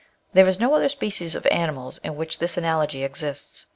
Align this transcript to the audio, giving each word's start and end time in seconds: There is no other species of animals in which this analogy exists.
There 0.33 0.47
is 0.47 0.59
no 0.59 0.73
other 0.73 0.89
species 0.89 1.35
of 1.35 1.45
animals 1.51 1.99
in 1.99 2.15
which 2.15 2.39
this 2.39 2.57
analogy 2.57 3.03
exists. 3.03 3.67